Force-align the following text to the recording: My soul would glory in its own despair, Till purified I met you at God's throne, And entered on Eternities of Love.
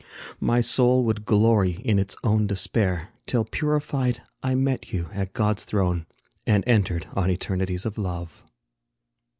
My 0.39 0.61
soul 0.61 1.03
would 1.05 1.25
glory 1.25 1.73
in 1.85 1.99
its 1.99 2.17
own 2.23 2.47
despair, 2.47 3.09
Till 3.27 3.45
purified 3.45 4.23
I 4.41 4.55
met 4.55 4.91
you 4.91 5.09
at 5.13 5.33
God's 5.33 5.63
throne, 5.63 6.07
And 6.47 6.63
entered 6.65 7.05
on 7.13 7.29
Eternities 7.29 7.85
of 7.85 7.99
Love. 7.99 8.41